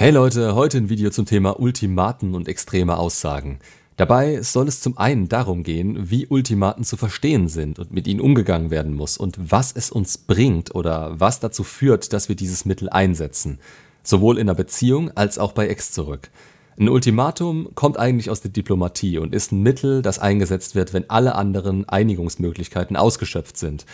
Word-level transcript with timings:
Hey 0.00 0.12
Leute, 0.12 0.54
heute 0.54 0.78
ein 0.78 0.88
Video 0.88 1.10
zum 1.10 1.26
Thema 1.26 1.60
Ultimaten 1.60 2.34
und 2.34 2.48
extreme 2.48 2.96
Aussagen. 2.96 3.58
Dabei 3.98 4.40
soll 4.40 4.66
es 4.66 4.80
zum 4.80 4.96
einen 4.96 5.28
darum 5.28 5.62
gehen, 5.62 6.08
wie 6.10 6.26
Ultimaten 6.26 6.84
zu 6.84 6.96
verstehen 6.96 7.48
sind 7.48 7.78
und 7.78 7.92
mit 7.92 8.06
ihnen 8.08 8.22
umgegangen 8.22 8.70
werden 8.70 8.94
muss 8.94 9.18
und 9.18 9.36
was 9.38 9.72
es 9.72 9.90
uns 9.90 10.16
bringt 10.16 10.74
oder 10.74 11.20
was 11.20 11.40
dazu 11.40 11.64
führt, 11.64 12.14
dass 12.14 12.30
wir 12.30 12.34
dieses 12.34 12.64
Mittel 12.64 12.88
einsetzen. 12.88 13.58
Sowohl 14.02 14.38
in 14.38 14.48
einer 14.48 14.54
Beziehung 14.54 15.10
als 15.18 15.38
auch 15.38 15.52
bei 15.52 15.68
Ex 15.68 15.92
zurück. 15.92 16.30
Ein 16.78 16.88
Ultimatum 16.88 17.68
kommt 17.74 17.98
eigentlich 17.98 18.30
aus 18.30 18.40
der 18.40 18.52
Diplomatie 18.52 19.18
und 19.18 19.34
ist 19.34 19.52
ein 19.52 19.62
Mittel, 19.62 20.00
das 20.00 20.18
eingesetzt 20.18 20.74
wird, 20.74 20.94
wenn 20.94 21.10
alle 21.10 21.34
anderen 21.34 21.86
Einigungsmöglichkeiten 21.86 22.96
ausgeschöpft 22.96 23.58
sind. 23.58 23.84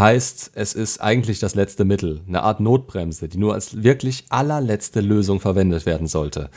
Heißt, 0.00 0.52
es 0.54 0.72
ist 0.72 1.02
eigentlich 1.02 1.40
das 1.40 1.54
letzte 1.54 1.84
Mittel, 1.84 2.22
eine 2.26 2.42
Art 2.42 2.58
Notbremse, 2.58 3.28
die 3.28 3.36
nur 3.36 3.52
als 3.52 3.82
wirklich 3.82 4.24
allerletzte 4.30 5.02
Lösung 5.02 5.40
verwendet 5.40 5.84
werden 5.84 6.06
sollte. 6.06 6.48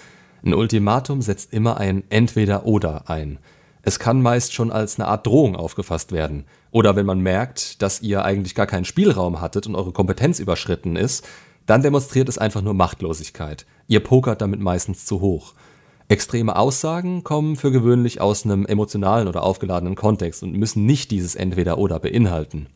Ein 0.45 0.53
Ultimatum 0.53 1.21
setzt 1.21 1.51
immer 1.51 1.75
ein 1.75 2.05
Entweder-Oder 2.09 3.09
ein. 3.09 3.39
Es 3.81 3.99
kann 3.99 4.21
meist 4.21 4.53
schon 4.53 4.71
als 4.71 4.98
eine 4.98 5.09
Art 5.09 5.27
Drohung 5.27 5.57
aufgefasst 5.57 6.13
werden. 6.13 6.45
Oder 6.71 6.95
wenn 6.95 7.05
man 7.05 7.20
merkt, 7.20 7.81
dass 7.81 8.01
ihr 8.01 8.23
eigentlich 8.23 8.55
gar 8.55 8.65
keinen 8.65 8.85
Spielraum 8.85 9.41
hattet 9.41 9.67
und 9.67 9.75
eure 9.75 9.91
Kompetenz 9.91 10.39
überschritten 10.39 10.95
ist, 10.95 11.27
dann 11.65 11.81
demonstriert 11.81 12.29
es 12.29 12.37
einfach 12.37 12.62
nur 12.62 12.75
Machtlosigkeit. 12.75 13.65
Ihr 13.89 13.99
pokert 13.99 14.39
damit 14.39 14.62
meistens 14.62 15.05
zu 15.05 15.20
hoch. 15.20 15.53
Extreme 16.07 16.55
Aussagen 16.55 17.25
kommen 17.25 17.57
für 17.57 17.71
gewöhnlich 17.71 18.21
aus 18.21 18.45
einem 18.45 18.65
emotionalen 18.65 19.27
oder 19.27 19.43
aufgeladenen 19.43 19.95
Kontext 19.95 20.43
und 20.43 20.53
müssen 20.53 20.85
nicht 20.85 21.12
dieses 21.12 21.35
Entweder-Oder 21.35 21.99
beinhalten. 21.99 22.67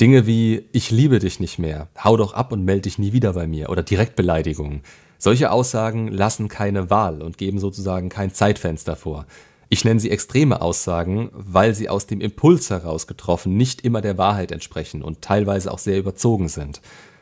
Dinge 0.00 0.26
wie 0.26 0.64
ich 0.72 0.90
liebe 0.90 1.20
dich 1.20 1.38
nicht 1.38 1.60
mehr, 1.60 1.88
hau 2.02 2.16
doch 2.16 2.34
ab 2.34 2.50
und 2.50 2.64
melde 2.64 2.82
dich 2.82 2.98
nie 2.98 3.12
wieder 3.12 3.34
bei 3.34 3.46
mir 3.46 3.70
oder 3.70 3.84
Direktbeleidigungen. 3.84 4.82
Solche 5.18 5.52
Aussagen 5.52 6.08
lassen 6.08 6.48
keine 6.48 6.90
Wahl 6.90 7.22
und 7.22 7.38
geben 7.38 7.60
sozusagen 7.60 8.08
kein 8.08 8.34
Zeitfenster 8.34 8.96
vor. 8.96 9.24
Ich 9.68 9.84
nenne 9.84 10.00
sie 10.00 10.10
extreme 10.10 10.60
Aussagen, 10.60 11.30
weil 11.32 11.74
sie 11.74 11.88
aus 11.88 12.06
dem 12.06 12.20
Impuls 12.20 12.70
heraus 12.70 13.06
getroffen 13.06 13.56
nicht 13.56 13.82
immer 13.82 14.00
der 14.00 14.18
Wahrheit 14.18 14.50
entsprechen 14.50 15.00
und 15.00 15.22
teilweise 15.22 15.70
auch 15.70 15.78
sehr 15.78 15.98
überzogen 15.98 16.48
sind. 16.48 16.80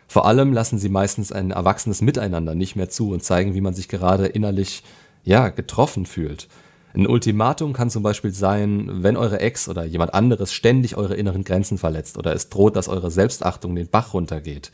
Vor 0.09 0.27
allem 0.27 0.53
lassen 0.53 0.78
sie 0.78 0.89
meistens 0.89 1.31
ein 1.31 1.50
erwachsenes 1.50 2.00
Miteinander 2.00 2.55
nicht 2.55 2.75
mehr 2.75 2.89
zu 2.89 3.11
und 3.12 3.23
zeigen, 3.23 3.55
wie 3.55 3.61
man 3.61 3.75
sich 3.75 3.89
gerade 3.89 4.27
innerlich 4.27 4.83
ja 5.25 5.50
getroffen 5.50 6.06
fühlt. 6.06 6.48
Ein 6.95 7.07
Ultimatum 7.07 7.73
kann 7.73 7.89
zum 7.89 8.03
Beispiel 8.03 8.33
sein, 8.33 9.03
wenn 9.03 9.17
eure 9.17 9.41
Ex 9.41 9.69
oder 9.69 9.85
jemand 9.85 10.12
anderes 10.12 10.53
ständig 10.53 10.97
eure 10.97 11.15
inneren 11.15 11.43
Grenzen 11.43 11.79
verletzt 11.79 12.19
oder 12.19 12.34
es 12.34 12.51
droht, 12.51 12.77
dass 12.77 12.89
eure 12.89 13.11
Selbstachtung 13.11 13.75
den 13.75 13.89
Bach 13.89 14.12
runtergeht. 14.12 14.71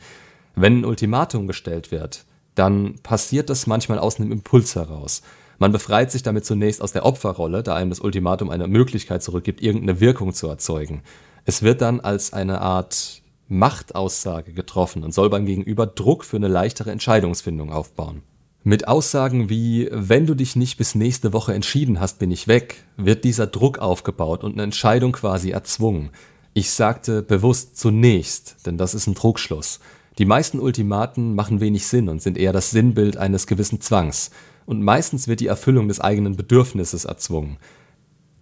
Wenn 0.55 0.79
ein 0.79 0.85
Ultimatum 0.85 1.47
gestellt 1.47 1.91
wird, 1.91 2.25
dann 2.55 2.95
passiert 3.03 3.49
das 3.49 3.67
manchmal 3.67 3.99
aus 3.99 4.19
einem 4.19 4.33
Impuls 4.33 4.75
heraus. 4.75 5.21
Man 5.59 5.71
befreit 5.71 6.11
sich 6.11 6.23
damit 6.23 6.45
zunächst 6.45 6.81
aus 6.81 6.91
der 6.91 7.05
Opferrolle, 7.05 7.63
da 7.63 7.75
einem 7.75 7.89
das 7.89 8.01
Ultimatum 8.01 8.49
eine 8.49 8.67
Möglichkeit 8.67 9.23
zurückgibt, 9.23 9.61
irgendeine 9.61 10.01
Wirkung 10.01 10.33
zu 10.33 10.47
erzeugen. 10.47 11.03
Es 11.45 11.63
wird 11.63 11.81
dann 11.81 12.01
als 12.01 12.33
eine 12.33 12.59
Art 12.59 13.21
Machtaussage 13.47 14.53
getroffen 14.53 15.03
und 15.03 15.13
soll 15.13 15.29
beim 15.29 15.45
Gegenüber 15.45 15.87
Druck 15.87 16.23
für 16.25 16.37
eine 16.37 16.47
leichtere 16.49 16.91
Entscheidungsfindung 16.91 17.71
aufbauen. 17.71 18.23
Mit 18.63 18.89
Aussagen 18.89 19.49
wie 19.49 19.87
wenn 19.91 20.25
du 20.25 20.35
dich 20.35 20.57
nicht 20.57 20.77
bis 20.77 20.93
nächste 20.93 21.31
Woche 21.31 21.53
entschieden 21.53 22.01
hast, 22.01 22.19
bin 22.19 22.29
ich 22.29 22.47
weg, 22.47 22.83
wird 22.97 23.23
dieser 23.23 23.47
Druck 23.47 23.79
aufgebaut 23.79 24.43
und 24.43 24.53
eine 24.53 24.63
Entscheidung 24.63 25.13
quasi 25.13 25.51
erzwungen. 25.51 26.09
Ich 26.53 26.71
sagte 26.71 27.21
bewusst 27.21 27.77
zunächst, 27.77 28.57
denn 28.65 28.77
das 28.77 28.93
ist 28.93 29.07
ein 29.07 29.15
Trugschluss. 29.15 29.79
Die 30.17 30.25
meisten 30.25 30.59
Ultimaten 30.59 31.35
machen 31.35 31.61
wenig 31.61 31.87
Sinn 31.87 32.09
und 32.09 32.21
sind 32.21 32.37
eher 32.37 32.51
das 32.51 32.71
Sinnbild 32.71 33.15
eines 33.15 33.47
gewissen 33.47 33.79
Zwangs. 33.79 34.31
Und 34.65 34.83
meistens 34.83 35.29
wird 35.29 35.39
die 35.39 35.47
Erfüllung 35.47 35.87
des 35.87 36.01
eigenen 36.01 36.35
Bedürfnisses 36.35 37.05
erzwungen. 37.05 37.57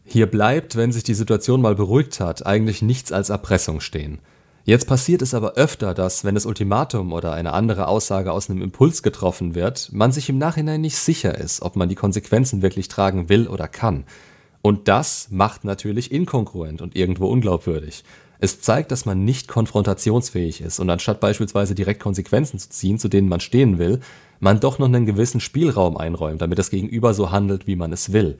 Hier 0.03 0.25
bleibt, 0.25 0.75
wenn 0.75 0.91
sich 0.91 1.03
die 1.03 1.13
Situation 1.13 1.61
mal 1.61 1.75
beruhigt 1.75 2.19
hat, 2.19 2.45
eigentlich 2.45 2.81
nichts 2.81 3.11
als 3.11 3.29
Erpressung 3.29 3.81
stehen. 3.81 4.19
Jetzt 4.67 4.85
passiert 4.85 5.21
es 5.21 5.33
aber 5.33 5.53
öfter, 5.53 5.93
dass, 5.93 6.25
wenn 6.25 6.35
das 6.35 6.45
Ultimatum 6.45 7.13
oder 7.13 7.31
eine 7.31 7.53
andere 7.53 7.87
Aussage 7.87 8.33
aus 8.33 8.49
einem 8.49 8.61
Impuls 8.61 9.01
getroffen 9.01 9.55
wird, 9.55 9.93
man 9.93 10.11
sich 10.11 10.27
im 10.27 10.37
Nachhinein 10.37 10.81
nicht 10.81 10.97
sicher 10.97 11.37
ist, 11.37 11.61
ob 11.61 11.77
man 11.77 11.87
die 11.87 11.95
Konsequenzen 11.95 12.61
wirklich 12.61 12.89
tragen 12.89 13.29
will 13.29 13.47
oder 13.47 13.69
kann. 13.69 14.03
Und 14.61 14.89
das 14.89 15.29
macht 15.31 15.63
natürlich 15.63 16.11
inkongruent 16.11 16.81
und 16.81 16.97
irgendwo 16.97 17.27
unglaubwürdig. 17.27 18.03
Es 18.39 18.59
zeigt, 18.59 18.91
dass 18.91 19.05
man 19.05 19.23
nicht 19.23 19.47
konfrontationsfähig 19.47 20.59
ist 20.59 20.81
und 20.81 20.89
anstatt 20.89 21.21
beispielsweise 21.21 21.73
direkt 21.73 22.01
Konsequenzen 22.01 22.59
zu 22.59 22.69
ziehen, 22.69 22.99
zu 22.99 23.07
denen 23.07 23.29
man 23.29 23.39
stehen 23.39 23.77
will, 23.77 24.01
man 24.41 24.59
doch 24.59 24.79
noch 24.79 24.87
einen 24.87 25.05
gewissen 25.05 25.39
Spielraum 25.39 25.95
einräumt, 25.95 26.41
damit 26.41 26.59
das 26.59 26.71
Gegenüber 26.71 27.13
so 27.13 27.31
handelt, 27.31 27.67
wie 27.67 27.77
man 27.77 27.93
es 27.93 28.11
will. 28.11 28.37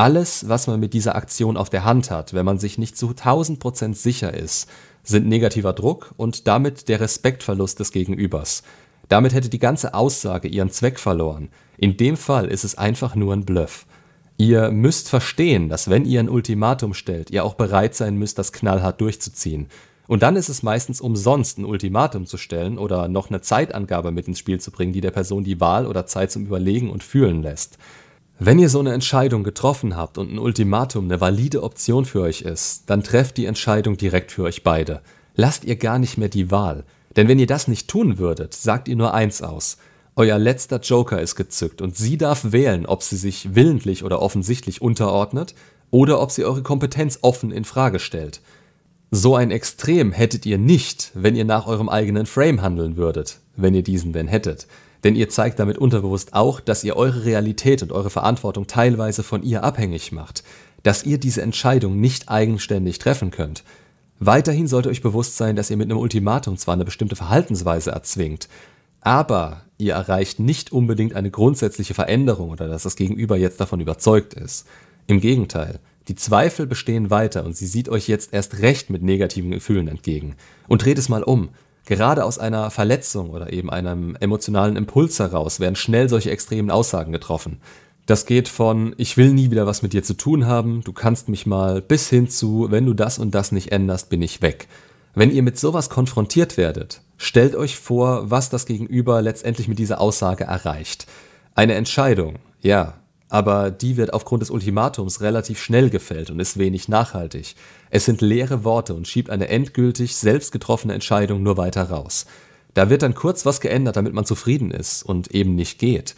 Alles, 0.00 0.48
was 0.48 0.66
man 0.66 0.80
mit 0.80 0.94
dieser 0.94 1.14
Aktion 1.14 1.58
auf 1.58 1.68
der 1.68 1.84
Hand 1.84 2.10
hat, 2.10 2.32
wenn 2.32 2.46
man 2.46 2.58
sich 2.58 2.78
nicht 2.78 2.96
zu 2.96 3.08
1000% 3.10 3.92
sicher 3.92 4.32
ist, 4.32 4.66
sind 5.02 5.28
negativer 5.28 5.74
Druck 5.74 6.14
und 6.16 6.48
damit 6.48 6.88
der 6.88 7.00
Respektverlust 7.00 7.78
des 7.78 7.92
Gegenübers. 7.92 8.62
Damit 9.10 9.34
hätte 9.34 9.50
die 9.50 9.58
ganze 9.58 9.92
Aussage 9.92 10.48
ihren 10.48 10.70
Zweck 10.70 10.98
verloren. 10.98 11.50
In 11.76 11.98
dem 11.98 12.16
Fall 12.16 12.46
ist 12.46 12.64
es 12.64 12.78
einfach 12.78 13.14
nur 13.14 13.34
ein 13.34 13.44
Bluff. 13.44 13.84
Ihr 14.38 14.70
müsst 14.70 15.10
verstehen, 15.10 15.68
dass 15.68 15.90
wenn 15.90 16.06
ihr 16.06 16.20
ein 16.20 16.30
Ultimatum 16.30 16.94
stellt, 16.94 17.28
ihr 17.28 17.44
auch 17.44 17.52
bereit 17.52 17.94
sein 17.94 18.16
müsst, 18.16 18.38
das 18.38 18.54
knallhart 18.54 19.02
durchzuziehen. 19.02 19.66
Und 20.06 20.22
dann 20.22 20.36
ist 20.36 20.48
es 20.48 20.62
meistens 20.62 21.02
umsonst, 21.02 21.58
ein 21.58 21.66
Ultimatum 21.66 22.24
zu 22.24 22.38
stellen 22.38 22.78
oder 22.78 23.06
noch 23.08 23.28
eine 23.28 23.42
Zeitangabe 23.42 24.12
mit 24.12 24.28
ins 24.28 24.38
Spiel 24.38 24.60
zu 24.60 24.70
bringen, 24.70 24.94
die 24.94 25.02
der 25.02 25.10
Person 25.10 25.44
die 25.44 25.60
Wahl 25.60 25.86
oder 25.86 26.06
Zeit 26.06 26.32
zum 26.32 26.46
Überlegen 26.46 26.88
und 26.88 27.04
Fühlen 27.04 27.42
lässt. 27.42 27.76
Wenn 28.42 28.58
ihr 28.58 28.70
so 28.70 28.80
eine 28.80 28.94
Entscheidung 28.94 29.44
getroffen 29.44 29.96
habt 29.96 30.16
und 30.16 30.32
ein 30.32 30.38
Ultimatum 30.38 31.04
eine 31.04 31.20
valide 31.20 31.62
Option 31.62 32.06
für 32.06 32.22
euch 32.22 32.40
ist, 32.40 32.88
dann 32.88 33.02
trefft 33.02 33.36
die 33.36 33.44
Entscheidung 33.44 33.98
direkt 33.98 34.32
für 34.32 34.44
euch 34.44 34.62
beide. 34.62 35.02
Lasst 35.34 35.66
ihr 35.66 35.76
gar 35.76 35.98
nicht 35.98 36.16
mehr 36.16 36.30
die 36.30 36.50
Wahl. 36.50 36.84
Denn 37.16 37.28
wenn 37.28 37.38
ihr 37.38 37.46
das 37.46 37.68
nicht 37.68 37.88
tun 37.88 38.16
würdet, 38.16 38.54
sagt 38.54 38.88
ihr 38.88 38.96
nur 38.96 39.12
eins 39.12 39.42
aus. 39.42 39.76
Euer 40.16 40.38
letzter 40.38 40.80
Joker 40.80 41.20
ist 41.20 41.36
gezückt 41.36 41.82
und 41.82 41.98
sie 41.98 42.16
darf 42.16 42.50
wählen, 42.50 42.86
ob 42.86 43.02
sie 43.02 43.18
sich 43.18 43.54
willentlich 43.54 44.04
oder 44.04 44.22
offensichtlich 44.22 44.80
unterordnet 44.80 45.54
oder 45.90 46.18
ob 46.22 46.30
sie 46.30 46.46
eure 46.46 46.62
Kompetenz 46.62 47.18
offen 47.20 47.50
in 47.50 47.66
Frage 47.66 47.98
stellt. 47.98 48.40
So 49.10 49.36
ein 49.36 49.50
Extrem 49.50 50.12
hättet 50.12 50.46
ihr 50.46 50.56
nicht, 50.56 51.10
wenn 51.12 51.36
ihr 51.36 51.44
nach 51.44 51.66
eurem 51.66 51.90
eigenen 51.90 52.24
Frame 52.24 52.62
handeln 52.62 52.96
würdet, 52.96 53.40
wenn 53.56 53.74
ihr 53.74 53.82
diesen 53.82 54.14
denn 54.14 54.28
hättet. 54.28 54.66
Denn 55.04 55.16
ihr 55.16 55.28
zeigt 55.28 55.58
damit 55.58 55.78
unterbewusst 55.78 56.34
auch, 56.34 56.60
dass 56.60 56.84
ihr 56.84 56.96
eure 56.96 57.24
Realität 57.24 57.82
und 57.82 57.92
eure 57.92 58.10
Verantwortung 58.10 58.66
teilweise 58.66 59.22
von 59.22 59.42
ihr 59.42 59.64
abhängig 59.64 60.12
macht, 60.12 60.44
dass 60.82 61.04
ihr 61.04 61.18
diese 61.18 61.42
Entscheidung 61.42 62.00
nicht 62.00 62.28
eigenständig 62.28 62.98
treffen 62.98 63.30
könnt. 63.30 63.64
Weiterhin 64.18 64.66
sollte 64.66 64.90
euch 64.90 65.00
bewusst 65.00 65.36
sein, 65.36 65.56
dass 65.56 65.70
ihr 65.70 65.78
mit 65.78 65.90
einem 65.90 65.98
Ultimatum 65.98 66.58
zwar 66.58 66.74
eine 66.74 66.84
bestimmte 66.84 67.16
Verhaltensweise 67.16 67.90
erzwingt, 67.90 68.48
aber 69.00 69.62
ihr 69.78 69.94
erreicht 69.94 70.40
nicht 70.40 70.72
unbedingt 70.72 71.14
eine 71.14 71.30
grundsätzliche 71.30 71.94
Veränderung 71.94 72.50
oder 72.50 72.68
dass 72.68 72.82
das 72.82 72.96
Gegenüber 72.96 73.36
jetzt 73.38 73.60
davon 73.60 73.80
überzeugt 73.80 74.34
ist. 74.34 74.66
Im 75.06 75.20
Gegenteil, 75.20 75.80
die 76.08 76.14
Zweifel 76.16 76.66
bestehen 76.66 77.10
weiter 77.10 77.44
und 77.44 77.56
sie 77.56 77.66
sieht 77.66 77.88
euch 77.88 78.08
jetzt 78.08 78.34
erst 78.34 78.58
recht 78.60 78.90
mit 78.90 79.02
negativen 79.02 79.50
Gefühlen 79.50 79.88
entgegen. 79.88 80.34
Und 80.68 80.84
dreht 80.84 80.98
es 80.98 81.08
mal 81.08 81.22
um. 81.22 81.48
Gerade 81.90 82.24
aus 82.24 82.38
einer 82.38 82.70
Verletzung 82.70 83.30
oder 83.30 83.52
eben 83.52 83.68
einem 83.68 84.14
emotionalen 84.20 84.76
Impuls 84.76 85.18
heraus 85.18 85.58
werden 85.58 85.74
schnell 85.74 86.08
solche 86.08 86.30
extremen 86.30 86.70
Aussagen 86.70 87.10
getroffen. 87.10 87.60
Das 88.06 88.26
geht 88.26 88.48
von 88.48 88.94
ich 88.96 89.16
will 89.16 89.32
nie 89.32 89.50
wieder 89.50 89.66
was 89.66 89.82
mit 89.82 89.92
dir 89.92 90.04
zu 90.04 90.14
tun 90.14 90.46
haben, 90.46 90.82
du 90.84 90.92
kannst 90.92 91.28
mich 91.28 91.46
mal, 91.46 91.82
bis 91.82 92.08
hin 92.08 92.28
zu 92.28 92.68
wenn 92.70 92.86
du 92.86 92.94
das 92.94 93.18
und 93.18 93.34
das 93.34 93.50
nicht 93.50 93.72
änderst, 93.72 94.08
bin 94.08 94.22
ich 94.22 94.40
weg. 94.40 94.68
Wenn 95.16 95.32
ihr 95.32 95.42
mit 95.42 95.58
sowas 95.58 95.90
konfrontiert 95.90 96.56
werdet, 96.56 97.00
stellt 97.16 97.56
euch 97.56 97.76
vor, 97.76 98.30
was 98.30 98.50
das 98.50 98.66
Gegenüber 98.66 99.20
letztendlich 99.20 99.66
mit 99.66 99.80
dieser 99.80 100.00
Aussage 100.00 100.44
erreicht. 100.44 101.08
Eine 101.56 101.74
Entscheidung, 101.74 102.36
ja, 102.60 102.99
aber 103.30 103.70
die 103.70 103.96
wird 103.96 104.12
aufgrund 104.12 104.42
des 104.42 104.50
Ultimatums 104.50 105.20
relativ 105.20 105.62
schnell 105.62 105.88
gefällt 105.88 106.30
und 106.30 106.40
ist 106.40 106.58
wenig 106.58 106.88
nachhaltig. 106.88 107.54
Es 107.88 108.04
sind 108.04 108.20
leere 108.20 108.64
Worte 108.64 108.92
und 108.92 109.08
schiebt 109.08 109.30
eine 109.30 109.48
endgültig 109.48 110.16
selbst 110.16 110.52
getroffene 110.52 110.92
Entscheidung 110.92 111.42
nur 111.42 111.56
weiter 111.56 111.84
raus. 111.84 112.26
Da 112.74 112.90
wird 112.90 113.02
dann 113.02 113.14
kurz 113.14 113.46
was 113.46 113.60
geändert, 113.60 113.96
damit 113.96 114.12
man 114.12 114.24
zufrieden 114.24 114.70
ist 114.70 115.02
und 115.04 115.28
eben 115.28 115.54
nicht 115.54 115.78
geht. 115.78 116.14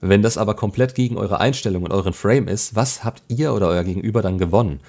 Wenn 0.00 0.22
das 0.22 0.36
aber 0.36 0.54
komplett 0.54 0.94
gegen 0.94 1.16
eure 1.16 1.40
Einstellung 1.40 1.84
und 1.84 1.92
euren 1.92 2.12
Frame 2.12 2.48
ist, 2.48 2.76
was 2.76 3.04
habt 3.04 3.22
ihr 3.28 3.54
oder 3.54 3.68
euer 3.68 3.84
Gegenüber 3.84 4.22
dann 4.22 4.38
gewonnen? 4.38 4.80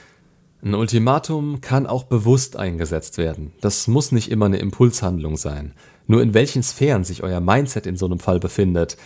Ein 0.61 0.75
Ultimatum 0.75 1.61
kann 1.61 1.87
auch 1.87 2.03
bewusst 2.03 2.57
eingesetzt 2.57 3.17
werden. 3.17 3.53
Das 3.61 3.87
muss 3.87 4.11
nicht 4.11 4.29
immer 4.29 4.47
eine 4.47 4.57
Impulshandlung 4.57 5.37
sein. 5.37 5.73
Nur 6.05 6.21
in 6.21 6.33
welchen 6.33 6.63
Sphären 6.63 7.03
sich 7.03 7.23
euer 7.23 7.39
Mindset 7.39 7.85
in 7.85 7.95
so 7.95 8.07
einem 8.07 8.19
Fall 8.19 8.39
befindet, 8.39 8.97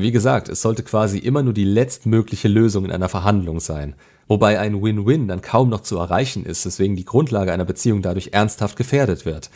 wie 0.00 0.12
gesagt, 0.12 0.48
es 0.48 0.62
sollte 0.62 0.82
quasi 0.82 1.18
immer 1.18 1.42
nur 1.42 1.52
die 1.52 1.64
letztmögliche 1.64 2.48
Lösung 2.48 2.84
in 2.84 2.92
einer 2.92 3.08
Verhandlung 3.08 3.60
sein, 3.60 3.94
wobei 4.28 4.58
ein 4.58 4.82
Win-Win 4.82 5.28
dann 5.28 5.42
kaum 5.42 5.68
noch 5.68 5.80
zu 5.80 5.98
erreichen 5.98 6.44
ist, 6.44 6.66
weswegen 6.66 6.96
die 6.96 7.04
Grundlage 7.04 7.52
einer 7.52 7.64
Beziehung 7.64 8.02
dadurch 8.02 8.30
ernsthaft 8.32 8.76
gefährdet 8.76 9.24
wird. 9.26 9.50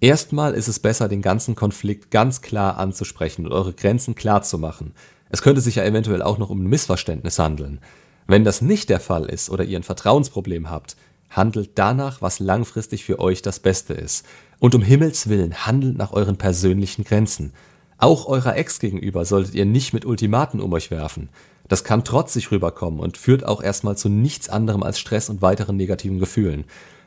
Erstmal 0.00 0.54
ist 0.54 0.68
es 0.68 0.78
besser, 0.78 1.08
den 1.08 1.22
ganzen 1.22 1.54
Konflikt 1.54 2.10
ganz 2.10 2.40
klar 2.40 2.78
anzusprechen 2.78 3.46
und 3.46 3.52
eure 3.52 3.74
Grenzen 3.74 4.14
klar 4.14 4.42
zu 4.42 4.58
machen. 4.58 4.94
Es 5.28 5.42
könnte 5.42 5.60
sich 5.60 5.76
ja 5.76 5.84
eventuell 5.84 6.22
auch 6.22 6.38
noch 6.38 6.50
um 6.50 6.62
ein 6.62 6.68
Missverständnis 6.68 7.38
handeln. 7.38 7.80
Wenn 8.26 8.44
das 8.44 8.62
nicht 8.62 8.88
der 8.88 9.00
Fall 9.00 9.26
ist 9.26 9.50
oder 9.50 9.64
ihr 9.64 9.78
ein 9.78 9.82
Vertrauensproblem 9.82 10.70
habt, 10.70 10.96
handelt 11.30 11.72
danach, 11.76 12.22
was 12.22 12.40
langfristig 12.40 13.04
für 13.04 13.18
euch 13.18 13.42
das 13.42 13.60
Beste 13.60 13.94
ist. 13.94 14.24
Und 14.58 14.74
um 14.74 14.82
Himmels 14.82 15.28
willen 15.28 15.66
handelt 15.66 15.96
nach 15.96 16.12
euren 16.12 16.36
persönlichen 16.36 17.04
Grenzen. 17.04 17.52
Auch 18.00 18.26
eurer 18.26 18.56
Ex 18.56 18.80
gegenüber 18.80 19.26
solltet 19.26 19.54
ihr 19.54 19.66
nicht 19.66 19.92
mit 19.92 20.06
Ultimaten 20.06 20.60
um 20.60 20.72
euch 20.72 20.90
werfen. 20.90 21.28
Das 21.68 21.84
kann 21.84 22.02
trotzig 22.02 22.50
rüberkommen 22.50 22.98
und 22.98 23.18
führt 23.18 23.44
auch 23.44 23.62
erstmal 23.62 23.96
zu 23.96 24.08
nichts 24.08 24.48
anderem 24.48 24.82
als 24.82 24.98
Stress 24.98 25.28
und 25.28 25.42
weiteren 25.42 25.76
negativen 25.76 26.18
Gefühlen. 26.18 26.64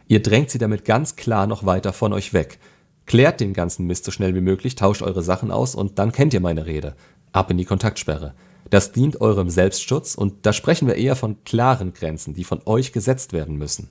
Ihr 0.08 0.22
drängt 0.22 0.52
sie 0.52 0.60
damit 0.60 0.86
ganz 0.86 1.16
klar 1.16 1.48
noch 1.48 1.66
weiter 1.66 1.94
von 1.94 2.14
euch 2.14 2.32
weg. 2.32 2.60
Klärt 3.08 3.40
den 3.40 3.54
ganzen 3.54 3.88
Mist 3.88 4.06
so 4.06 4.12
schnell 4.12 4.36
wie 4.36 4.42
möglich, 4.42 4.76
tauscht 4.76 5.02
eure 5.02 5.24
Sachen 5.24 5.50
aus 5.50 5.74
und 5.74 5.98
dann 5.98 6.12
kennt 6.12 6.34
ihr 6.36 6.40
meine 6.42 6.68
Rede. 6.68 6.96
Ab 7.32 7.50
in 7.50 7.58
die 7.58 7.66
Kontaktsperre. 7.66 8.36
Das 8.70 8.92
dient 8.92 9.20
eurem 9.20 9.50
Selbstschutz 9.50 10.14
und 10.14 10.46
da 10.46 10.54
sprechen 10.54 10.88
wir 10.88 10.96
eher 10.96 11.16
von 11.16 11.44
klaren 11.44 11.94
Grenzen, 11.94 12.36
die 12.36 12.44
von 12.44 12.62
euch 12.66 12.94
gesetzt 12.94 13.34
werden 13.34 13.58
müssen. 13.58 13.90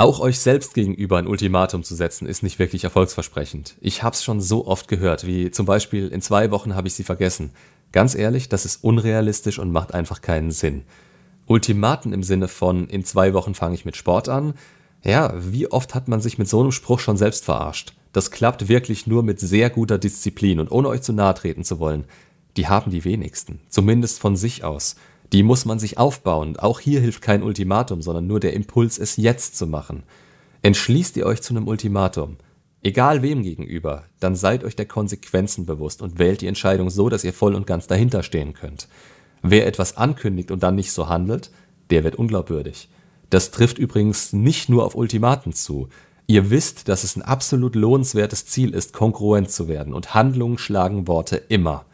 Auch 0.00 0.18
euch 0.18 0.38
selbst 0.38 0.72
gegenüber 0.72 1.18
ein 1.18 1.26
Ultimatum 1.26 1.82
zu 1.82 1.94
setzen, 1.94 2.26
ist 2.26 2.42
nicht 2.42 2.58
wirklich 2.58 2.84
erfolgsversprechend. 2.84 3.74
Ich 3.82 4.02
hab's 4.02 4.24
schon 4.24 4.40
so 4.40 4.66
oft 4.66 4.88
gehört, 4.88 5.26
wie 5.26 5.50
zum 5.50 5.66
Beispiel 5.66 6.08
in 6.08 6.22
zwei 6.22 6.50
Wochen 6.50 6.74
habe 6.74 6.88
ich 6.88 6.94
sie 6.94 7.04
vergessen. 7.04 7.50
Ganz 7.92 8.14
ehrlich, 8.14 8.48
das 8.48 8.64
ist 8.64 8.82
unrealistisch 8.82 9.58
und 9.58 9.72
macht 9.72 9.92
einfach 9.92 10.22
keinen 10.22 10.52
Sinn. 10.52 10.84
Ultimaten 11.44 12.14
im 12.14 12.22
Sinne 12.22 12.48
von 12.48 12.88
in 12.88 13.04
zwei 13.04 13.34
Wochen 13.34 13.54
fange 13.54 13.74
ich 13.74 13.84
mit 13.84 13.94
Sport 13.94 14.30
an. 14.30 14.54
Ja, 15.04 15.34
wie 15.36 15.70
oft 15.70 15.94
hat 15.94 16.08
man 16.08 16.22
sich 16.22 16.38
mit 16.38 16.48
so 16.48 16.62
einem 16.62 16.72
Spruch 16.72 17.00
schon 17.00 17.18
selbst 17.18 17.44
verarscht? 17.44 17.92
Das 18.14 18.30
klappt 18.30 18.70
wirklich 18.70 19.06
nur 19.06 19.22
mit 19.22 19.38
sehr 19.38 19.68
guter 19.68 19.98
Disziplin 19.98 20.60
und 20.60 20.72
ohne 20.72 20.88
euch 20.88 21.02
zu 21.02 21.12
nahe 21.12 21.34
treten 21.34 21.62
zu 21.62 21.78
wollen. 21.78 22.06
Die 22.56 22.68
haben 22.68 22.90
die 22.90 23.04
wenigsten, 23.04 23.60
zumindest 23.68 24.18
von 24.18 24.34
sich 24.34 24.64
aus. 24.64 24.96
Die 25.32 25.42
muss 25.42 25.64
man 25.64 25.78
sich 25.78 25.98
aufbauen. 25.98 26.56
Auch 26.56 26.80
hier 26.80 27.00
hilft 27.00 27.22
kein 27.22 27.42
Ultimatum, 27.42 28.02
sondern 28.02 28.26
nur 28.26 28.40
der 28.40 28.54
Impuls, 28.54 28.98
es 28.98 29.16
jetzt 29.16 29.56
zu 29.56 29.66
machen. 29.66 30.02
Entschließt 30.62 31.16
ihr 31.16 31.26
euch 31.26 31.40
zu 31.40 31.54
einem 31.54 31.68
Ultimatum, 31.68 32.36
egal 32.82 33.22
wem 33.22 33.42
gegenüber, 33.42 34.04
dann 34.18 34.34
seid 34.34 34.64
euch 34.64 34.76
der 34.76 34.86
Konsequenzen 34.86 35.66
bewusst 35.66 36.02
und 36.02 36.18
wählt 36.18 36.40
die 36.40 36.48
Entscheidung 36.48 36.90
so, 36.90 37.08
dass 37.08 37.24
ihr 37.24 37.32
voll 37.32 37.54
und 37.54 37.66
ganz 37.66 37.86
dahinter 37.86 38.22
stehen 38.22 38.54
könnt. 38.54 38.88
Wer 39.42 39.66
etwas 39.66 39.96
ankündigt 39.96 40.50
und 40.50 40.62
dann 40.62 40.74
nicht 40.74 40.92
so 40.92 41.08
handelt, 41.08 41.50
der 41.90 42.04
wird 42.04 42.16
unglaubwürdig. 42.16 42.88
Das 43.30 43.52
trifft 43.52 43.78
übrigens 43.78 44.32
nicht 44.32 44.68
nur 44.68 44.84
auf 44.84 44.96
Ultimaten 44.96 45.52
zu. 45.52 45.88
Ihr 46.26 46.50
wisst, 46.50 46.88
dass 46.88 47.04
es 47.04 47.16
ein 47.16 47.22
absolut 47.22 47.74
lohnenswertes 47.74 48.46
Ziel 48.46 48.74
ist, 48.74 48.92
kongruent 48.92 49.50
zu 49.50 49.68
werden 49.68 49.94
und 49.94 50.14
Handlungen 50.14 50.58
schlagen 50.58 51.06
Worte 51.06 51.36
immer. 51.36 51.86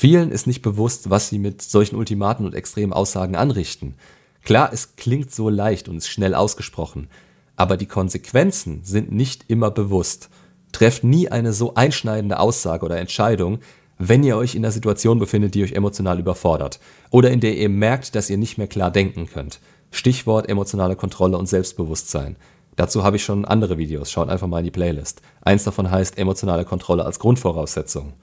Vielen 0.00 0.30
ist 0.30 0.46
nicht 0.46 0.62
bewusst, 0.62 1.10
was 1.10 1.28
sie 1.28 1.38
mit 1.38 1.60
solchen 1.60 1.96
Ultimaten 1.96 2.46
und 2.46 2.54
extremen 2.54 2.94
Aussagen 2.94 3.36
anrichten. 3.36 3.96
Klar, 4.42 4.70
es 4.72 4.96
klingt 4.96 5.30
so 5.30 5.50
leicht 5.50 5.90
und 5.90 5.98
ist 5.98 6.08
schnell 6.08 6.34
ausgesprochen, 6.34 7.10
aber 7.54 7.76
die 7.76 7.84
Konsequenzen 7.84 8.80
sind 8.82 9.12
nicht 9.12 9.44
immer 9.48 9.70
bewusst. 9.70 10.30
Trefft 10.72 11.04
nie 11.04 11.28
eine 11.28 11.52
so 11.52 11.74
einschneidende 11.74 12.38
Aussage 12.38 12.86
oder 12.86 12.96
Entscheidung, 12.96 13.58
wenn 13.98 14.24
ihr 14.24 14.38
euch 14.38 14.54
in 14.54 14.64
einer 14.64 14.72
Situation 14.72 15.18
befindet, 15.18 15.54
die 15.54 15.64
euch 15.64 15.72
emotional 15.72 16.18
überfordert 16.18 16.80
oder 17.10 17.30
in 17.30 17.40
der 17.40 17.58
ihr 17.58 17.68
merkt, 17.68 18.14
dass 18.14 18.30
ihr 18.30 18.38
nicht 18.38 18.56
mehr 18.56 18.68
klar 18.68 18.90
denken 18.90 19.26
könnt. 19.26 19.60
Stichwort 19.90 20.48
emotionale 20.48 20.96
Kontrolle 20.96 21.36
und 21.36 21.44
Selbstbewusstsein. 21.44 22.36
Dazu 22.74 23.04
habe 23.04 23.16
ich 23.16 23.24
schon 23.24 23.44
andere 23.44 23.76
Videos, 23.76 24.10
schaut 24.10 24.30
einfach 24.30 24.46
mal 24.46 24.60
in 24.60 24.64
die 24.64 24.70
Playlist. 24.70 25.20
Eins 25.42 25.64
davon 25.64 25.90
heißt 25.90 26.16
emotionale 26.16 26.64
Kontrolle 26.64 27.04
als 27.04 27.18
Grundvoraussetzung. 27.18 28.14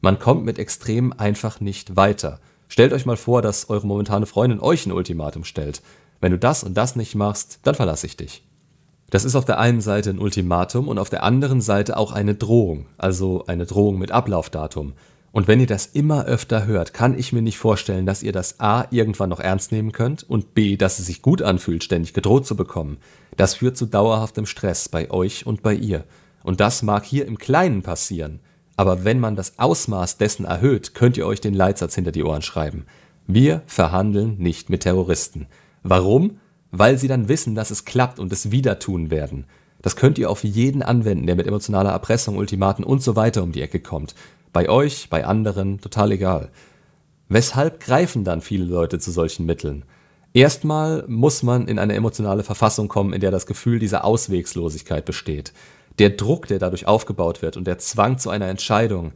Man 0.00 0.18
kommt 0.18 0.44
mit 0.44 0.58
Extremen 0.58 1.12
einfach 1.12 1.60
nicht 1.60 1.96
weiter. 1.96 2.40
Stellt 2.68 2.92
euch 2.92 3.06
mal 3.06 3.16
vor, 3.16 3.42
dass 3.42 3.70
eure 3.70 3.86
momentane 3.86 4.26
Freundin 4.26 4.60
euch 4.60 4.86
ein 4.86 4.92
Ultimatum 4.92 5.44
stellt. 5.44 5.82
Wenn 6.20 6.32
du 6.32 6.38
das 6.38 6.62
und 6.64 6.74
das 6.74 6.96
nicht 6.96 7.14
machst, 7.14 7.60
dann 7.62 7.74
verlasse 7.74 8.06
ich 8.06 8.16
dich. 8.16 8.44
Das 9.10 9.24
ist 9.24 9.36
auf 9.36 9.46
der 9.46 9.58
einen 9.58 9.80
Seite 9.80 10.10
ein 10.10 10.18
Ultimatum 10.18 10.86
und 10.86 10.98
auf 10.98 11.08
der 11.08 11.22
anderen 11.22 11.60
Seite 11.60 11.96
auch 11.96 12.12
eine 12.12 12.34
Drohung, 12.34 12.86
also 12.98 13.44
eine 13.46 13.64
Drohung 13.64 13.98
mit 13.98 14.12
Ablaufdatum. 14.12 14.92
Und 15.32 15.48
wenn 15.48 15.60
ihr 15.60 15.66
das 15.66 15.86
immer 15.86 16.24
öfter 16.26 16.66
hört, 16.66 16.92
kann 16.92 17.18
ich 17.18 17.32
mir 17.32 17.42
nicht 17.42 17.58
vorstellen, 17.58 18.06
dass 18.06 18.22
ihr 18.22 18.32
das 18.32 18.60
A 18.60 18.86
irgendwann 18.90 19.30
noch 19.30 19.40
ernst 19.40 19.72
nehmen 19.72 19.92
könnt 19.92 20.28
und 20.28 20.54
B, 20.54 20.76
dass 20.76 20.98
es 20.98 21.06
sich 21.06 21.22
gut 21.22 21.42
anfühlt, 21.42 21.84
ständig 21.84 22.12
gedroht 22.12 22.46
zu 22.46 22.56
bekommen. 22.56 22.98
Das 23.36 23.54
führt 23.54 23.76
zu 23.76 23.86
dauerhaftem 23.86 24.46
Stress 24.46 24.88
bei 24.88 25.10
euch 25.10 25.46
und 25.46 25.62
bei 25.62 25.74
ihr. 25.74 26.04
Und 26.42 26.60
das 26.60 26.82
mag 26.82 27.04
hier 27.04 27.26
im 27.26 27.38
Kleinen 27.38 27.82
passieren. 27.82 28.40
Aber 28.78 29.02
wenn 29.04 29.18
man 29.18 29.34
das 29.34 29.58
Ausmaß 29.58 30.18
dessen 30.18 30.44
erhöht, 30.44 30.94
könnt 30.94 31.16
ihr 31.16 31.26
euch 31.26 31.40
den 31.40 31.52
Leitsatz 31.52 31.96
hinter 31.96 32.12
die 32.12 32.22
Ohren 32.22 32.42
schreiben. 32.42 32.86
Wir 33.26 33.62
verhandeln 33.66 34.36
nicht 34.38 34.70
mit 34.70 34.84
Terroristen. 34.84 35.48
Warum? 35.82 36.38
Weil 36.70 36.96
sie 36.96 37.08
dann 37.08 37.28
wissen, 37.28 37.56
dass 37.56 37.72
es 37.72 37.84
klappt 37.84 38.20
und 38.20 38.32
es 38.32 38.52
wieder 38.52 38.78
tun 38.78 39.10
werden. 39.10 39.46
Das 39.82 39.96
könnt 39.96 40.16
ihr 40.16 40.30
auf 40.30 40.44
jeden 40.44 40.84
anwenden, 40.84 41.26
der 41.26 41.34
mit 41.34 41.48
emotionaler 41.48 41.90
Erpressung, 41.90 42.36
Ultimaten 42.36 42.84
und 42.84 43.02
so 43.02 43.16
weiter 43.16 43.42
um 43.42 43.50
die 43.50 43.62
Ecke 43.62 43.80
kommt. 43.80 44.14
Bei 44.52 44.68
euch, 44.68 45.10
bei 45.10 45.24
anderen, 45.24 45.80
total 45.80 46.12
egal. 46.12 46.50
Weshalb 47.28 47.80
greifen 47.80 48.22
dann 48.22 48.42
viele 48.42 48.64
Leute 48.64 49.00
zu 49.00 49.10
solchen 49.10 49.44
Mitteln? 49.44 49.86
Erstmal 50.34 51.04
muss 51.08 51.42
man 51.42 51.66
in 51.66 51.80
eine 51.80 51.94
emotionale 51.94 52.44
Verfassung 52.44 52.86
kommen, 52.86 53.12
in 53.12 53.20
der 53.20 53.32
das 53.32 53.46
Gefühl 53.46 53.80
dieser 53.80 54.04
Auswegslosigkeit 54.04 55.04
besteht. 55.04 55.52
Der 55.98 56.10
Druck, 56.10 56.46
der 56.46 56.58
dadurch 56.58 56.86
aufgebaut 56.86 57.42
wird 57.42 57.56
und 57.56 57.66
der 57.66 57.78
Zwang 57.78 58.18
zu 58.18 58.30
einer 58.30 58.46
Entscheidung, 58.46 59.12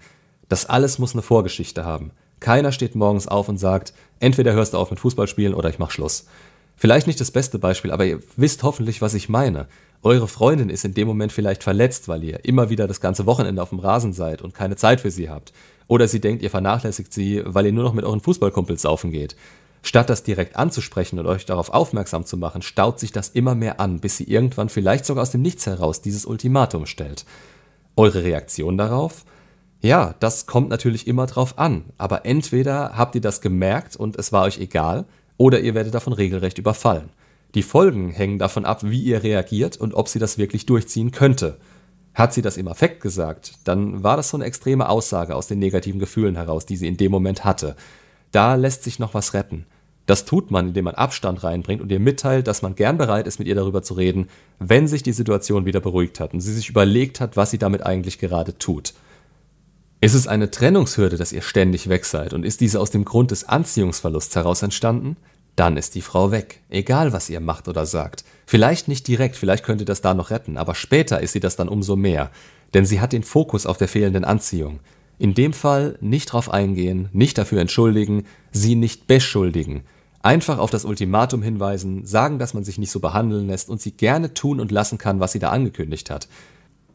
das 0.48 0.66
alles 0.66 0.98
muss 0.98 1.12
eine 1.12 1.22
Vorgeschichte 1.22 1.84
haben. 1.84 2.10
Keiner 2.40 2.72
steht 2.72 2.96
morgens 2.96 3.28
auf 3.28 3.48
und 3.48 3.58
sagt, 3.58 3.94
entweder 4.18 4.52
hörst 4.52 4.74
du 4.74 4.78
auf 4.78 4.90
mit 4.90 4.98
Fußballspielen 4.98 5.54
oder 5.54 5.68
ich 5.70 5.78
mach 5.78 5.92
Schluss. 5.92 6.26
Vielleicht 6.76 7.06
nicht 7.06 7.20
das 7.20 7.30
beste 7.30 7.60
Beispiel, 7.60 7.92
aber 7.92 8.04
ihr 8.04 8.20
wisst 8.36 8.64
hoffentlich, 8.64 9.00
was 9.00 9.14
ich 9.14 9.28
meine. 9.28 9.68
Eure 10.02 10.26
Freundin 10.26 10.68
ist 10.68 10.84
in 10.84 10.94
dem 10.94 11.06
Moment 11.06 11.30
vielleicht 11.30 11.62
verletzt, 11.62 12.08
weil 12.08 12.24
ihr 12.24 12.44
immer 12.44 12.70
wieder 12.70 12.88
das 12.88 13.00
ganze 13.00 13.26
Wochenende 13.26 13.62
auf 13.62 13.68
dem 13.68 13.78
Rasen 13.78 14.12
seid 14.12 14.42
und 14.42 14.52
keine 14.52 14.74
Zeit 14.74 15.00
für 15.00 15.12
sie 15.12 15.30
habt. 15.30 15.52
Oder 15.86 16.08
sie 16.08 16.20
denkt, 16.20 16.42
ihr 16.42 16.50
vernachlässigt 16.50 17.12
sie, 17.12 17.42
weil 17.44 17.66
ihr 17.66 17.72
nur 17.72 17.84
noch 17.84 17.94
mit 17.94 18.04
euren 18.04 18.20
Fußballkumpels 18.20 18.82
saufen 18.82 19.12
geht. 19.12 19.36
Statt 19.82 20.08
das 20.08 20.22
direkt 20.22 20.56
anzusprechen 20.56 21.18
und 21.18 21.26
euch 21.26 21.44
darauf 21.44 21.70
aufmerksam 21.70 22.24
zu 22.24 22.36
machen, 22.36 22.62
staut 22.62 23.00
sich 23.00 23.10
das 23.10 23.30
immer 23.30 23.54
mehr 23.54 23.80
an, 23.80 23.98
bis 23.98 24.16
sie 24.16 24.24
irgendwann 24.24 24.68
vielleicht 24.68 25.04
sogar 25.04 25.22
aus 25.22 25.32
dem 25.32 25.42
Nichts 25.42 25.66
heraus 25.66 26.00
dieses 26.00 26.24
Ultimatum 26.24 26.86
stellt. 26.86 27.24
Eure 27.96 28.22
Reaktion 28.22 28.78
darauf? 28.78 29.24
Ja, 29.80 30.14
das 30.20 30.46
kommt 30.46 30.68
natürlich 30.68 31.08
immer 31.08 31.26
drauf 31.26 31.58
an, 31.58 31.84
aber 31.98 32.24
entweder 32.24 32.96
habt 32.96 33.16
ihr 33.16 33.20
das 33.20 33.40
gemerkt 33.40 33.96
und 33.96 34.16
es 34.16 34.32
war 34.32 34.44
euch 34.44 34.58
egal, 34.60 35.06
oder 35.36 35.58
ihr 35.58 35.74
werdet 35.74 35.94
davon 35.94 36.12
regelrecht 36.12 36.58
überfallen. 36.58 37.10
Die 37.56 37.64
Folgen 37.64 38.10
hängen 38.10 38.38
davon 38.38 38.64
ab, 38.64 38.84
wie 38.84 39.02
ihr 39.02 39.24
reagiert 39.24 39.76
und 39.76 39.94
ob 39.94 40.08
sie 40.08 40.20
das 40.20 40.38
wirklich 40.38 40.66
durchziehen 40.66 41.10
könnte. 41.10 41.58
Hat 42.14 42.32
sie 42.32 42.42
das 42.42 42.56
im 42.56 42.68
Affekt 42.68 43.00
gesagt, 43.00 43.54
dann 43.64 44.04
war 44.04 44.16
das 44.16 44.28
so 44.28 44.36
eine 44.36 44.44
extreme 44.44 44.88
Aussage 44.88 45.34
aus 45.34 45.48
den 45.48 45.58
negativen 45.58 45.98
Gefühlen 45.98 46.36
heraus, 46.36 46.64
die 46.64 46.76
sie 46.76 46.86
in 46.86 46.96
dem 46.96 47.10
Moment 47.10 47.44
hatte. 47.44 47.74
Da 48.30 48.54
lässt 48.54 48.84
sich 48.84 48.98
noch 48.98 49.14
was 49.14 49.34
retten. 49.34 49.66
Das 50.06 50.24
tut 50.24 50.50
man, 50.50 50.68
indem 50.68 50.86
man 50.86 50.94
Abstand 50.94 51.44
reinbringt 51.44 51.80
und 51.80 51.92
ihr 51.92 52.00
mitteilt, 52.00 52.48
dass 52.48 52.62
man 52.62 52.74
gern 52.74 52.98
bereit 52.98 53.26
ist, 53.26 53.38
mit 53.38 53.46
ihr 53.46 53.54
darüber 53.54 53.82
zu 53.82 53.94
reden, 53.94 54.28
wenn 54.58 54.88
sich 54.88 55.02
die 55.02 55.12
Situation 55.12 55.64
wieder 55.64 55.80
beruhigt 55.80 56.18
hat 56.18 56.34
und 56.34 56.40
sie 56.40 56.52
sich 56.52 56.68
überlegt 56.68 57.20
hat, 57.20 57.36
was 57.36 57.50
sie 57.50 57.58
damit 57.58 57.86
eigentlich 57.86 58.18
gerade 58.18 58.58
tut. 58.58 58.94
Ist 60.00 60.14
es 60.14 60.26
eine 60.26 60.50
Trennungshürde, 60.50 61.16
dass 61.16 61.32
ihr 61.32 61.42
ständig 61.42 61.88
weg 61.88 62.04
seid 62.04 62.32
und 62.34 62.44
ist 62.44 62.60
diese 62.60 62.80
aus 62.80 62.90
dem 62.90 63.04
Grund 63.04 63.30
des 63.30 63.48
Anziehungsverlusts 63.48 64.34
heraus 64.34 64.62
entstanden? 64.62 65.16
Dann 65.54 65.76
ist 65.76 65.94
die 65.94 66.00
Frau 66.00 66.32
weg, 66.32 66.60
egal 66.70 67.12
was 67.12 67.30
ihr 67.30 67.38
macht 67.38 67.68
oder 67.68 67.86
sagt. 67.86 68.24
Vielleicht 68.44 68.88
nicht 68.88 69.06
direkt, 69.06 69.36
vielleicht 69.36 69.64
könnt 69.64 69.80
ihr 69.80 69.86
das 69.86 70.00
da 70.00 70.14
noch 70.14 70.30
retten, 70.30 70.56
aber 70.56 70.74
später 70.74 71.20
ist 71.20 71.32
sie 71.32 71.40
das 71.40 71.54
dann 71.54 71.68
umso 71.68 71.94
mehr, 71.94 72.32
denn 72.74 72.84
sie 72.84 73.00
hat 73.00 73.12
den 73.12 73.22
Fokus 73.22 73.64
auf 73.64 73.76
der 73.76 73.86
fehlenden 73.86 74.24
Anziehung. 74.24 74.80
In 75.22 75.34
dem 75.34 75.52
Fall 75.52 75.98
nicht 76.00 76.32
drauf 76.32 76.50
eingehen, 76.50 77.08
nicht 77.12 77.38
dafür 77.38 77.60
entschuldigen, 77.60 78.24
sie 78.50 78.74
nicht 78.74 79.06
beschuldigen. 79.06 79.82
Einfach 80.20 80.58
auf 80.58 80.70
das 80.70 80.84
Ultimatum 80.84 81.42
hinweisen, 81.42 82.04
sagen, 82.04 82.40
dass 82.40 82.54
man 82.54 82.64
sich 82.64 82.76
nicht 82.76 82.90
so 82.90 82.98
behandeln 82.98 83.46
lässt 83.46 83.70
und 83.70 83.80
sie 83.80 83.92
gerne 83.92 84.34
tun 84.34 84.58
und 84.58 84.72
lassen 84.72 84.98
kann, 84.98 85.20
was 85.20 85.30
sie 85.30 85.38
da 85.38 85.50
angekündigt 85.50 86.10
hat. 86.10 86.26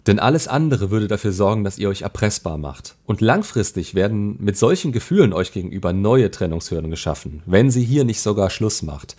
Denn 0.07 0.19
alles 0.19 0.49
andere 0.49 0.91
würde 0.91 1.07
dafür 1.07 1.31
sorgen, 1.31 1.63
dass 1.63 1.77
ihr 1.77 1.87
euch 1.87 2.01
erpressbar 2.01 2.57
macht. 2.57 2.97
Und 3.05 3.21
langfristig 3.21 3.95
werden 3.95 4.35
mit 4.43 4.57
solchen 4.57 4.91
Gefühlen 4.91 5.31
euch 5.31 5.53
gegenüber 5.53 5.93
neue 5.93 6.29
Trennungshürden 6.29 6.91
geschaffen, 6.91 7.43
wenn 7.45 7.71
sie 7.71 7.85
hier 7.85 8.03
nicht 8.03 8.19
sogar 8.19 8.49
Schluss 8.49 8.83
macht. 8.83 9.15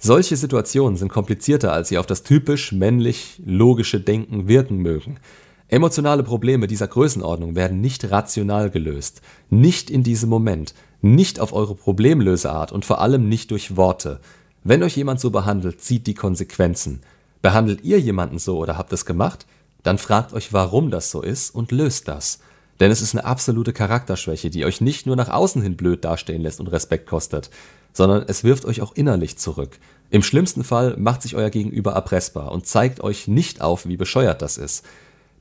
Solche 0.00 0.36
Situationen 0.36 0.96
sind 0.96 1.12
komplizierter, 1.12 1.72
als 1.72 1.90
sie 1.90 1.98
auf 1.98 2.06
das 2.06 2.24
typisch 2.24 2.72
männlich 2.72 3.40
logische 3.46 4.00
Denken 4.00 4.48
wirken 4.48 4.78
mögen. 4.78 5.20
Emotionale 5.68 6.22
Probleme 6.22 6.66
dieser 6.66 6.88
Größenordnung 6.88 7.54
werden 7.54 7.80
nicht 7.80 8.10
rational 8.10 8.70
gelöst, 8.70 9.20
nicht 9.50 9.90
in 9.90 10.02
diesem 10.02 10.30
Moment, 10.30 10.74
nicht 11.02 11.40
auf 11.40 11.52
eure 11.52 11.74
Problemlöseart 11.74 12.72
und 12.72 12.84
vor 12.84 13.00
allem 13.00 13.28
nicht 13.28 13.50
durch 13.50 13.76
Worte. 13.76 14.20
Wenn 14.64 14.82
euch 14.82 14.96
jemand 14.96 15.20
so 15.20 15.30
behandelt, 15.30 15.80
zieht 15.80 16.06
die 16.06 16.14
Konsequenzen. 16.14 17.00
Behandelt 17.42 17.84
ihr 17.84 18.00
jemanden 18.00 18.38
so 18.38 18.58
oder 18.58 18.76
habt 18.76 18.92
es 18.92 19.04
gemacht? 19.04 19.46
dann 19.82 19.98
fragt 19.98 20.32
euch, 20.32 20.52
warum 20.52 20.90
das 20.90 21.10
so 21.10 21.22
ist 21.22 21.54
und 21.54 21.72
löst 21.72 22.08
das. 22.08 22.40
Denn 22.80 22.90
es 22.90 23.00
ist 23.00 23.14
eine 23.14 23.24
absolute 23.24 23.72
Charakterschwäche, 23.72 24.50
die 24.50 24.64
euch 24.64 24.80
nicht 24.80 25.06
nur 25.06 25.16
nach 25.16 25.30
außen 25.30 25.62
hin 25.62 25.76
blöd 25.76 26.04
dastehen 26.04 26.42
lässt 26.42 26.60
und 26.60 26.68
Respekt 26.68 27.06
kostet, 27.06 27.50
sondern 27.92 28.24
es 28.28 28.44
wirft 28.44 28.64
euch 28.66 28.82
auch 28.82 28.94
innerlich 28.94 29.38
zurück. 29.38 29.78
Im 30.10 30.22
schlimmsten 30.22 30.62
Fall 30.62 30.96
macht 30.98 31.22
sich 31.22 31.34
euer 31.34 31.50
Gegenüber 31.50 31.92
erpressbar 31.92 32.52
und 32.52 32.66
zeigt 32.66 33.00
euch 33.00 33.28
nicht 33.28 33.60
auf, 33.60 33.86
wie 33.86 33.96
bescheuert 33.96 34.42
das 34.42 34.58
ist. 34.58 34.84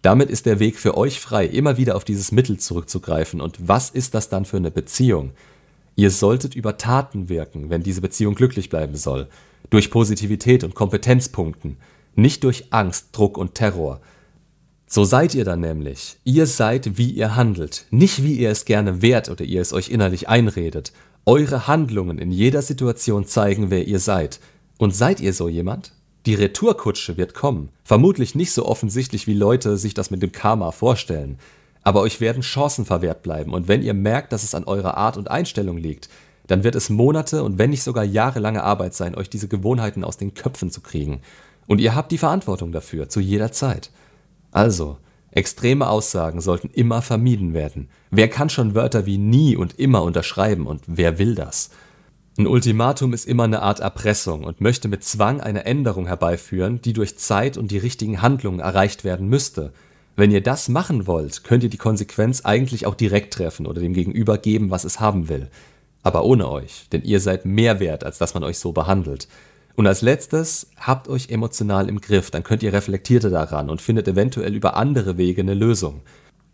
Damit 0.08 0.30
ist 0.30 0.46
der 0.46 0.62
Weg 0.62 0.80
für 0.80 0.96
euch 0.96 1.20
frei, 1.20 1.46
immer 1.46 1.76
wieder 1.76 1.98
auf 1.98 2.06
dieses 2.06 2.32
Mittel 2.32 2.58
zurückzugreifen. 2.58 3.42
Und 3.42 3.68
was 3.68 3.90
ist 3.90 4.14
das 4.14 4.30
dann 4.30 4.46
für 4.46 4.56
eine 4.56 4.72
Beziehung? 4.72 5.32
Ihr 5.98 6.12
solltet 6.12 6.56
über 6.56 6.78
Taten 6.78 7.28
wirken, 7.28 7.70
wenn 7.70 7.84
diese 7.84 8.00
Beziehung 8.00 8.34
glücklich 8.34 8.70
bleiben 8.70 8.96
soll. 8.96 9.28
Durch 9.70 9.92
Positivität 9.92 10.64
und 10.64 10.76
Kompetenzpunkten, 10.76 11.76
nicht 12.16 12.46
durch 12.46 12.72
Angst, 12.72 13.08
Druck 13.12 13.38
und 13.38 13.56
Terror. 13.56 14.00
So 14.86 15.04
seid 15.04 15.36
ihr 15.36 15.44
dann 15.44 15.60
nämlich. 15.60 16.16
Ihr 16.24 16.46
seid, 16.48 16.98
wie 16.98 17.12
ihr 17.12 17.36
handelt, 17.36 17.86
nicht 17.90 18.24
wie 18.24 18.36
ihr 18.38 18.52
es 18.52 18.64
gerne 18.64 19.02
wärt 19.02 19.28
oder 19.28 19.44
ihr 19.44 19.60
es 19.60 19.74
euch 19.74 19.90
innerlich 19.90 20.30
einredet. 20.30 20.94
Eure 21.26 21.68
Handlungen 21.68 22.18
in 22.18 22.32
jeder 22.32 22.62
Situation 22.62 23.26
zeigen, 23.26 23.72
wer 23.72 23.86
ihr 23.86 24.00
seid. 24.00 24.40
Und 24.78 24.96
seid 24.96 25.20
ihr 25.20 25.34
so 25.34 25.50
jemand? 25.50 25.92
Die 26.28 26.36
Retourkutsche 26.36 27.16
wird 27.16 27.34
kommen. 27.34 27.70
Vermutlich 27.86 28.36
nicht 28.36 28.52
so 28.52 28.66
offensichtlich, 28.66 29.28
wie 29.28 29.34
Leute 29.34 29.78
sich 29.78 29.94
das 29.94 30.12
mit 30.12 30.22
dem 30.22 30.34
Karma 30.34 30.72
vorstellen. 30.72 31.40
Aber 31.84 32.02
euch 32.02 32.20
werden 32.20 32.42
Chancen 32.42 32.84
verwehrt 32.84 33.24
bleiben. 33.24 33.54
Und 33.54 33.70
wenn 33.70 33.82
ihr 33.82 33.94
merkt, 33.94 34.34
dass 34.34 34.44
es 34.44 34.54
an 34.54 34.66
eurer 34.66 34.98
Art 34.98 35.16
und 35.16 35.32
Einstellung 35.32 35.78
liegt, 35.78 36.10
dann 36.48 36.66
wird 36.66 36.76
es 36.76 36.90
Monate 36.90 37.46
und 37.46 37.58
wenn 37.58 37.70
nicht 37.70 37.82
sogar 37.82 38.04
jahrelange 38.04 38.62
Arbeit 38.62 38.94
sein, 38.94 39.16
euch 39.16 39.30
diese 39.30 39.48
Gewohnheiten 39.48 40.04
aus 40.04 40.18
den 40.18 40.34
Köpfen 40.34 40.70
zu 40.70 40.82
kriegen. 40.82 41.22
Und 41.66 41.80
ihr 41.80 41.96
habt 41.96 42.12
die 42.12 42.18
Verantwortung 42.18 42.74
dafür, 42.74 43.08
zu 43.08 43.22
jeder 43.22 43.54
Zeit. 43.54 43.90
Also, 44.52 44.98
extreme 45.32 45.88
Aussagen 45.88 46.42
sollten 46.42 46.72
immer 46.74 47.02
vermieden 47.02 47.54
werden. 47.54 47.88
Wer 48.12 48.28
kann 48.28 48.50
schon 48.50 48.76
Wörter 48.76 49.06
wie 49.06 49.18
nie 49.18 49.56
und 49.56 49.80
immer 49.80 50.04
unterschreiben 50.04 50.68
und 50.68 50.82
wer 50.88 51.20
will 51.20 51.36
das? 51.36 51.70
Ein 52.40 52.46
Ultimatum 52.46 53.14
ist 53.14 53.26
immer 53.26 53.46
eine 53.46 53.64
Art 53.64 53.80
Erpressung 53.80 54.44
und 54.44 54.62
möchte 54.62 54.88
mit 54.88 55.04
Zwang 55.04 55.42
eine 55.42 55.66
Änderung 55.66 56.06
herbeiführen, 56.06 56.80
die 56.80 56.94
durch 56.94 57.18
Zeit 57.18 57.58
und 57.58 57.72
die 57.72 57.80
richtigen 57.80 58.22
Handlungen 58.22 58.60
erreicht 58.60 59.04
werden 59.04 59.28
müsste. 59.28 59.74
Wenn 60.16 60.30
ihr 60.30 60.44
das 60.44 60.70
machen 60.70 61.08
wollt, 61.08 61.44
könnt 61.44 61.64
ihr 61.64 61.72
die 61.72 61.78
Konsequenz 61.78 62.46
eigentlich 62.46 62.86
auch 62.86 62.94
direkt 62.94 63.34
treffen 63.34 63.66
oder 63.66 63.82
dem 63.82 63.94
Gegenüber 63.94 64.38
geben, 64.38 64.70
was 64.70 64.84
es 64.84 65.00
haben 65.00 65.30
will. 65.30 65.50
Aber 66.04 66.26
ohne 66.26 66.48
euch, 66.52 66.88
denn 66.92 67.02
ihr 67.02 67.20
seid 67.22 67.46
mehr 67.46 67.80
wert, 67.80 68.04
als 68.04 68.20
dass 68.20 68.36
man 68.36 68.44
euch 68.44 68.60
so 68.60 68.72
behandelt. 68.72 69.28
Und 69.76 69.88
als 69.88 70.04
letztes, 70.04 70.70
habt 70.78 71.08
euch 71.08 71.32
emotional 71.32 71.90
im 71.90 72.02
Griff, 72.02 72.30
dann 72.30 72.44
könnt 72.44 72.62
ihr 72.62 72.72
reflektierter 72.72 73.32
daran 73.32 73.68
und 73.68 73.82
findet 73.82 74.08
eventuell 74.08 74.54
über 74.54 74.76
andere 74.76 75.18
Wege 75.18 75.42
eine 75.42 75.56
Lösung. 75.56 76.02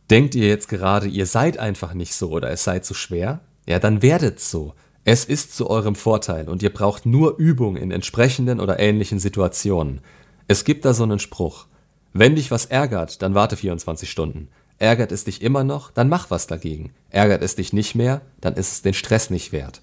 Denkt 0.10 0.34
ihr 0.34 0.48
jetzt 0.48 0.70
gerade, 0.70 1.08
ihr 1.08 1.26
seid 1.26 1.58
einfach 1.58 1.94
nicht 1.94 2.16
so 2.16 2.32
oder 2.32 2.50
es 2.52 2.64
sei 2.64 2.80
zu 2.80 2.94
schwer? 2.94 3.42
Ja, 3.68 3.80
dann 3.80 4.02
werdet 4.02 4.40
so. 4.40 4.76
Es 5.06 5.26
ist 5.26 5.56
zu 5.56 5.70
eurem 5.70 5.96
Vorteil 5.96 6.48
und 6.48 6.64
ihr 6.64 6.72
braucht 6.72 7.06
nur 7.06 7.38
Übung 7.38 7.76
in 7.76 7.92
entsprechenden 7.92 8.62
oder 8.62 8.80
ähnlichen 8.80 9.20
Situationen. 9.20 10.00
Es 10.48 10.64
gibt 10.64 10.86
da 10.86 10.94
so 10.94 11.04
einen 11.04 11.20
Spruch. 11.20 11.66
Wenn 12.14 12.36
dich 12.36 12.52
was 12.52 12.66
ärgert, 12.66 13.22
dann 13.22 13.36
warte 13.36 13.58
24 13.58 14.10
Stunden. 14.10 14.48
Ärgert 14.80 15.12
es 15.12 15.26
dich 15.26 15.42
immer 15.42 15.64
noch, 15.66 15.92
dann 15.92 16.08
mach 16.08 16.32
was 16.32 16.48
dagegen. 16.48 16.94
Ärgert 17.10 17.44
es 17.44 17.56
dich 17.56 17.74
nicht 17.74 17.96
mehr, 17.96 18.22
dann 18.40 18.54
ist 18.54 18.72
es 18.72 18.82
den 18.82 18.94
Stress 18.94 19.30
nicht 19.30 19.52
wert. 19.52 19.82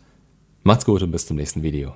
Macht's 0.63 0.87
gut 0.87 1.03
und 1.03 1.11
bis 1.11 1.27
zum 1.27 1.37
nächsten 1.37 1.63
Video. 1.63 1.95